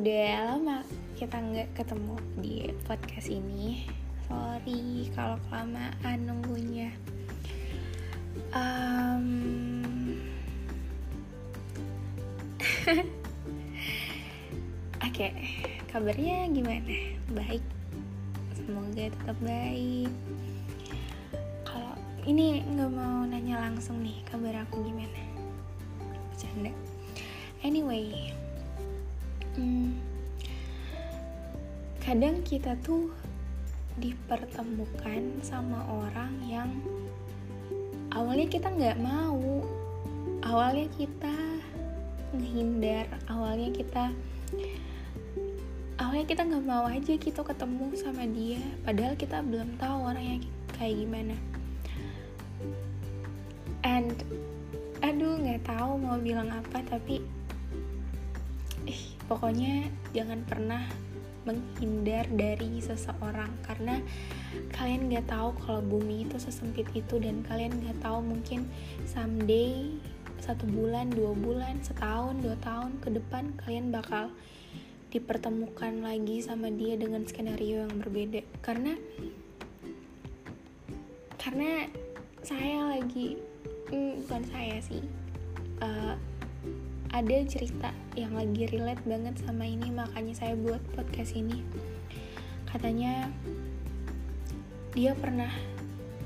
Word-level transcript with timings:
udah 0.00 0.56
lama 0.56 0.80
kita 1.20 1.36
nggak 1.36 1.76
ketemu 1.76 2.16
di 2.40 2.72
podcast 2.88 3.28
ini. 3.28 3.84
Sorry 4.24 5.12
kalau 5.12 5.36
kelamaan 5.44 6.24
nunggunya. 6.24 6.88
Um, 8.56 9.28
oke 15.04 15.12
okay, 15.12 15.36
kabarnya 15.92 16.48
gimana? 16.48 16.96
Baik? 17.36 17.60
Semoga 18.56 19.12
tetap 19.12 19.36
baik. 19.44 20.08
Kalau 21.68 21.92
ini 22.24 22.64
nggak 22.72 22.88
mau 22.88 23.28
nanya 23.28 23.68
langsung 23.68 24.00
nih 24.00 24.24
kabar 24.24 24.64
aku 24.64 24.80
gimana? 24.80 25.20
Bercanda. 26.32 26.72
Anyway 27.60 28.32
hmm, 29.60 29.92
kadang 32.00 32.40
kita 32.40 32.72
tuh 32.80 33.12
dipertemukan 34.00 35.44
sama 35.44 35.84
orang 35.84 36.32
yang 36.48 36.70
awalnya 38.16 38.48
kita 38.48 38.72
nggak 38.72 38.96
mau. 39.04 39.60
Awalnya 40.40 40.88
kita 40.96 41.36
ngehindar 42.32 43.10
awalnya 43.26 43.68
kita 43.74 44.14
awalnya 46.00 46.26
kita 46.30 46.42
nggak 46.46 46.64
mau 46.64 46.86
aja 46.86 47.12
kita 47.18 47.42
ketemu 47.42 47.86
sama 47.98 48.24
dia 48.30 48.62
padahal 48.86 49.18
kita 49.18 49.42
belum 49.42 49.76
tahu 49.76 49.98
orangnya 50.08 50.40
kayak 50.78 50.96
gimana. 51.04 51.36
And 53.84 54.16
aduh 55.04 55.36
nggak 55.42 55.68
tahu 55.68 56.00
mau 56.00 56.16
bilang 56.16 56.48
apa 56.48 56.80
tapi 56.88 57.20
pokoknya 59.30 59.86
jangan 60.10 60.42
pernah 60.42 60.82
menghindar 61.46 62.26
dari 62.34 62.82
seseorang 62.82 63.48
karena 63.64 64.02
kalian 64.74 65.08
nggak 65.08 65.30
tahu 65.30 65.54
kalau 65.62 65.80
bumi 65.80 66.26
itu 66.26 66.36
sesempit 66.36 66.90
itu 66.92 67.16
dan 67.22 67.46
kalian 67.46 67.72
nggak 67.80 68.02
tahu 68.02 68.20
mungkin 68.20 68.66
someday 69.06 69.94
satu 70.42 70.66
bulan 70.68 71.08
dua 71.14 71.32
bulan 71.32 71.78
setahun 71.80 72.42
dua 72.42 72.58
tahun 72.60 72.98
ke 73.00 73.08
depan 73.22 73.54
kalian 73.62 73.88
bakal 73.94 74.28
dipertemukan 75.10 76.06
lagi 76.06 76.38
sama 76.38 76.70
dia 76.70 76.94
dengan 76.94 77.26
skenario 77.26 77.84
yang 77.84 77.98
berbeda. 77.98 78.46
Karena 78.62 78.94
karena 81.34 81.90
saya 82.46 82.94
lagi 82.94 83.34
hmm, 83.90 84.24
bukan 84.24 84.42
saya 84.48 84.76
sih 84.80 85.02
uh, 85.82 86.14
ada 87.10 87.42
cerita 87.42 87.90
yang 88.14 88.38
lagi 88.38 88.70
relate 88.70 89.02
banget 89.02 89.34
sama 89.42 89.66
ini 89.66 89.90
makanya 89.90 90.34
saya 90.34 90.54
buat 90.54 90.78
podcast 90.94 91.34
ini. 91.34 91.62
Katanya 92.70 93.26
dia 94.94 95.18
pernah 95.18 95.50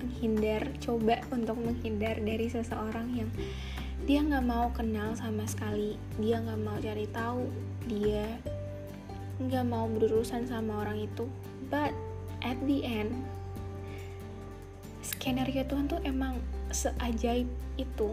menghindar 0.00 0.68
coba 0.84 1.24
untuk 1.32 1.56
menghindar 1.56 2.20
dari 2.20 2.52
seseorang 2.52 3.08
yang 3.16 3.30
dia 4.04 4.20
nggak 4.20 4.44
mau 4.44 4.68
kenal 4.76 5.16
sama 5.16 5.48
sekali. 5.48 5.96
Dia 6.20 6.44
nggak 6.44 6.60
mau 6.60 6.76
cari 6.76 7.08
tahu 7.08 7.48
dia 7.88 8.28
nggak 9.40 9.64
mau 9.64 9.88
berurusan 9.88 10.44
sama 10.44 10.84
orang 10.84 11.08
itu. 11.08 11.24
But 11.72 11.96
at 12.44 12.60
the 12.68 12.84
end 12.84 13.16
skenario 15.00 15.64
Tuhan 15.64 15.88
tuh 15.88 16.00
emang 16.04 16.36
seajaib 16.68 17.48
itu 17.80 18.12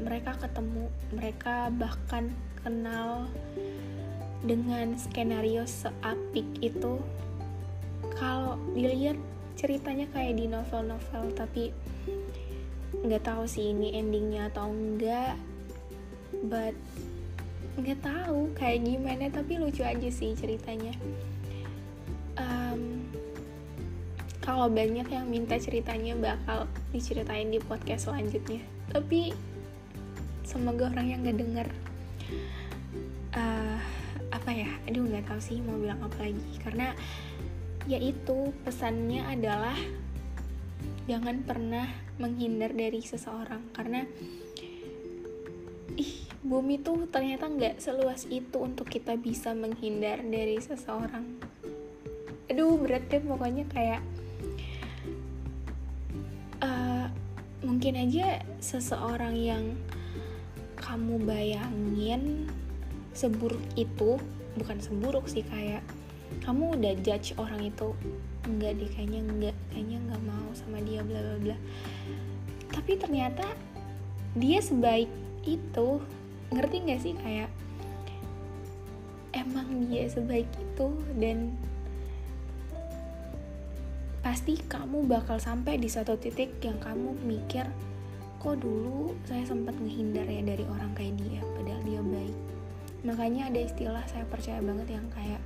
mereka 0.00 0.36
ketemu 0.40 0.88
mereka 1.12 1.68
bahkan 1.74 2.32
kenal 2.62 3.28
dengan 4.42 4.98
skenario 4.98 5.66
seapik 5.66 6.46
itu. 6.62 6.98
Kalau 8.18 8.58
dilihat 8.74 9.18
ceritanya 9.54 10.08
kayak 10.10 10.38
di 10.38 10.46
novel-novel 10.50 11.30
tapi 11.36 11.70
nggak 13.02 13.24
tahu 13.24 13.44
sih 13.46 13.70
ini 13.74 13.94
endingnya 13.98 14.50
atau 14.50 14.70
enggak. 14.70 15.38
But 16.46 16.74
nggak 17.78 18.04
tahu 18.04 18.52
kayak 18.52 18.84
gimana 18.84 19.32
tapi 19.32 19.56
lucu 19.56 19.86
aja 19.86 20.08
sih 20.10 20.34
ceritanya. 20.36 20.92
Um, 22.36 23.06
kalau 24.42 24.66
banyak 24.66 25.06
yang 25.06 25.30
minta 25.30 25.54
ceritanya 25.56 26.18
bakal 26.18 26.66
diceritain 26.90 27.48
di 27.48 27.62
podcast 27.62 28.10
selanjutnya. 28.10 28.60
Tapi 28.90 29.51
semoga 30.52 30.92
orang 30.92 31.08
yang 31.08 31.24
nggak 31.24 31.38
denger 31.40 31.68
uh, 33.32 33.80
apa 34.28 34.50
ya 34.52 34.68
aduh 34.84 35.08
nggak 35.08 35.24
tahu 35.24 35.40
sih 35.40 35.64
mau 35.64 35.80
bilang 35.80 36.04
apa 36.04 36.28
lagi. 36.28 36.52
Karena 36.60 36.92
yaitu 37.88 38.52
pesannya 38.62 39.24
adalah 39.24 39.74
jangan 41.08 41.40
pernah 41.42 41.88
menghindar 42.20 42.76
dari 42.76 43.00
seseorang. 43.00 43.72
Karena 43.72 44.04
ih 45.96 46.12
bumi 46.44 46.80
tuh 46.84 47.08
ternyata 47.08 47.48
nggak 47.48 47.80
seluas 47.80 48.28
itu 48.28 48.60
untuk 48.60 48.92
kita 48.92 49.16
bisa 49.16 49.56
menghindar 49.56 50.20
dari 50.20 50.60
seseorang. 50.60 51.24
Aduh 52.52 52.76
berat 52.76 53.08
deh 53.08 53.24
pokoknya 53.24 53.64
kayak 53.72 54.02
uh, 56.60 57.06
mungkin 57.62 57.94
aja 57.96 58.42
seseorang 58.58 59.34
yang 59.38 59.64
kamu 60.82 61.22
bayangin 61.22 62.50
seburuk 63.14 63.62
itu 63.78 64.18
bukan 64.58 64.78
seburuk 64.82 65.24
sih 65.30 65.46
kayak 65.46 65.80
kamu 66.42 66.74
udah 66.76 66.92
judge 67.04 67.36
orang 67.36 67.70
itu 67.70 67.94
enggak 68.48 68.74
deh 68.80 68.90
kayaknya 68.90 69.20
enggak 69.22 69.56
kayaknya 69.70 69.98
enggak 70.02 70.22
mau 70.26 70.48
sama 70.52 70.82
dia 70.82 71.00
bla 71.06 71.20
bla 71.20 71.36
bla. 71.38 71.56
Tapi 72.72 72.92
ternyata 72.98 73.46
dia 74.34 74.58
sebaik 74.58 75.08
itu. 75.44 76.00
Ngerti 76.52 76.76
nggak 76.84 77.00
sih 77.00 77.14
kayak 77.16 77.48
emang 79.32 79.88
dia 79.88 80.04
sebaik 80.08 80.48
itu 80.60 80.88
dan 81.16 81.56
pasti 84.20 84.54
kamu 84.54 85.08
bakal 85.08 85.40
sampai 85.40 85.80
di 85.80 85.88
satu 85.88 86.14
titik 86.20 86.60
yang 86.62 86.78
kamu 86.78 87.16
mikir 87.26 87.66
kok 88.42 88.58
dulu 88.58 89.14
saya 89.22 89.46
sempat 89.46 89.78
ngehindar 89.78 90.26
ya 90.26 90.42
dari 90.42 90.66
orang 90.66 90.90
kayak 90.98 91.14
dia 91.14 91.38
padahal 91.54 91.82
dia 91.86 92.02
baik. 92.02 92.36
Makanya 93.06 93.42
ada 93.54 93.60
istilah 93.62 94.02
saya 94.10 94.26
percaya 94.26 94.58
banget 94.58 94.98
yang 94.98 95.06
kayak 95.14 95.42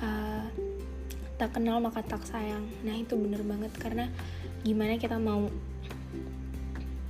uh, 0.00 0.48
tak 1.36 1.52
kenal 1.52 1.84
maka 1.84 2.00
tak 2.00 2.24
sayang. 2.24 2.64
Nah 2.88 2.96
itu 2.96 3.20
bener 3.20 3.44
banget 3.44 3.68
karena 3.76 4.08
gimana 4.64 4.96
kita 4.96 5.20
mau 5.20 5.44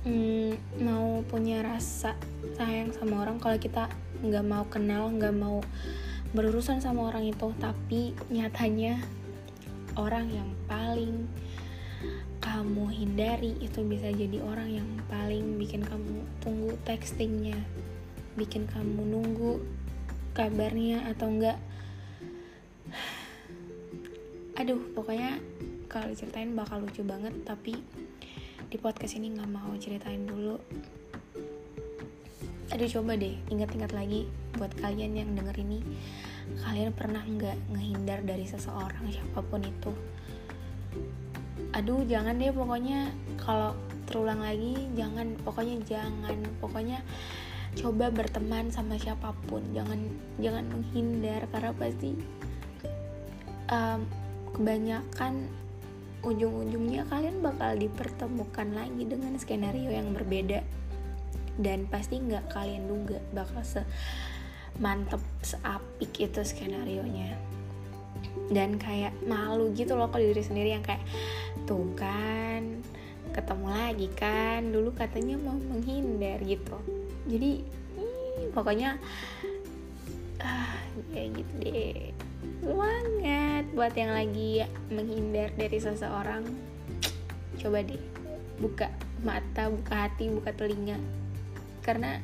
mm, 0.03 0.83
mau 0.83 1.23
punya 1.23 1.63
rasa 1.63 2.19
sayang 2.59 2.91
sama 2.91 3.23
orang 3.23 3.39
kalau 3.39 3.55
kita 3.55 3.87
nggak 4.27 4.43
mau 4.43 4.67
kenal 4.67 5.07
nggak 5.07 5.39
mau 5.39 5.63
berurusan 6.35 6.83
sama 6.83 7.15
orang 7.15 7.31
itu. 7.31 7.47
Tapi 7.63 8.11
nyatanya 8.27 8.99
orang 9.95 10.27
yang 10.27 10.51
paling 10.67 11.31
kamu 12.45 12.85
hindari 12.93 13.57
itu 13.57 13.81
bisa 13.81 14.13
jadi 14.13 14.37
orang 14.45 14.69
yang 14.69 14.89
paling 15.09 15.57
bikin 15.57 15.81
kamu 15.81 16.21
tunggu 16.45 16.77
textingnya 16.85 17.57
bikin 18.37 18.69
kamu 18.69 19.01
nunggu 19.01 19.63
kabarnya 20.35 21.09
atau 21.09 21.31
enggak. 21.31 21.57
Aduh 24.59 24.77
pokoknya 24.93 25.39
kalau 25.89 26.11
diceritain 26.11 26.53
bakal 26.53 26.83
lucu 26.83 27.01
banget 27.01 27.33
tapi 27.47 27.79
di 28.67 28.77
podcast 28.77 29.15
ini 29.15 29.33
nggak 29.33 29.49
mau 29.49 29.71
ceritain 29.81 30.27
dulu. 30.27 30.59
Aduh 32.75 32.89
coba 32.91 33.15
deh 33.15 33.39
ingat-ingat 33.49 33.95
lagi 33.95 34.27
buat 34.59 34.75
kalian 34.83 35.17
yang 35.17 35.31
denger 35.33 35.55
ini. 35.63 35.79
Kalian 36.61 36.91
pernah 36.91 37.23
nggak 37.23 37.73
ngehindar 37.73 38.21
dari 38.21 38.45
seseorang 38.45 39.07
siapa 39.09 39.41
pun 39.41 39.63
itu 39.63 39.95
aduh 41.75 42.07
jangan 42.07 42.39
deh 42.39 42.55
pokoknya 42.55 43.11
kalau 43.35 43.75
terulang 44.07 44.39
lagi 44.39 44.87
jangan 44.95 45.35
pokoknya 45.43 45.75
jangan 45.83 46.39
pokoknya 46.63 47.03
coba 47.75 48.07
berteman 48.07 48.71
sama 48.71 48.95
siapa 48.95 49.35
pun 49.51 49.59
jangan 49.75 49.99
jangan 50.39 50.63
menghindar 50.71 51.43
karena 51.51 51.75
pasti 51.75 52.15
um, 53.67 54.07
kebanyakan 54.55 55.51
ujung-ujungnya 56.25 57.05
kalian 57.11 57.43
bakal 57.43 57.77
dipertemukan 57.77 58.71
lagi 58.73 59.03
dengan 59.05 59.37
skenario 59.37 59.93
yang 59.93 60.09
berbeda. 60.15 60.65
Dan 61.55 61.87
pasti 61.87 62.19
nggak 62.19 62.51
kalian 62.51 62.83
duga 62.89 63.21
bakal 63.31 63.63
se 63.63 63.85
mantep 64.75 65.23
seapik 65.39 66.11
itu 66.19 66.41
skenario 66.43 67.07
nya 67.07 67.31
dan 68.51 68.75
kayak 68.75 69.15
malu 69.23 69.71
gitu 69.71 69.95
loh 69.95 70.11
kalau 70.11 70.21
diri 70.21 70.43
sendiri 70.43 70.75
yang 70.75 70.83
kayak 70.83 71.01
tuh 71.63 71.87
kan 71.95 72.83
ketemu 73.31 73.67
lagi 73.67 74.07
kan 74.15 74.61
dulu 74.71 74.91
katanya 74.95 75.35
mau 75.39 75.55
menghindar 75.55 76.39
gitu. 76.43 76.77
Jadi 77.27 77.63
ih, 77.99 78.47
pokoknya 78.55 78.99
uh, 80.39 80.79
kayak 81.11 81.43
gitu 81.43 81.53
deh. 81.63 82.11
Semangat 82.63 83.65
buat 83.75 83.93
yang 83.97 84.11
lagi 84.15 84.63
menghindar 84.91 85.51
dari 85.55 85.77
seseorang. 85.79 86.43
Coba 87.59 87.83
deh 87.83 87.99
buka 88.59 88.87
mata 89.23 89.67
buka 89.67 90.07
hati 90.07 90.31
buka 90.31 90.55
telinga. 90.55 90.95
Karena 91.83 92.15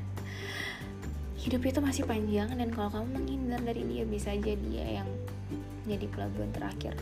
hidup 1.42 1.66
itu 1.66 1.80
masih 1.82 2.06
panjang 2.06 2.54
dan 2.54 2.70
kalau 2.70 2.94
kamu 2.94 3.08
menghindar 3.18 3.62
dari 3.66 3.82
dia 3.90 4.06
bisa 4.06 4.30
aja 4.32 4.54
dia 4.54 4.86
yang 5.02 5.10
jadi 5.90 6.06
pelabuhan 6.14 6.54
terakhir 6.54 6.94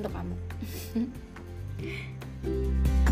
untuk 0.00 0.12
kamu 0.12 0.36